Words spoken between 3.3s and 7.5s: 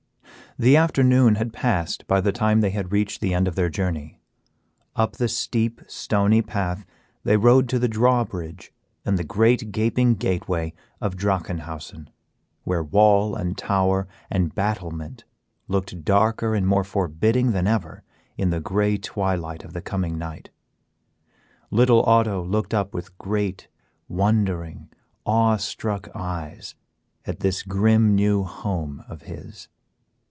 end of their journey. Up the steep, stony path they